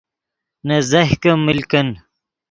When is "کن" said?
1.69-1.87